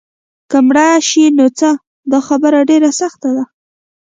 [0.49, 1.69] که مړه شي نو څه؟
[2.11, 3.43] دا خبره ډېره سخته ده.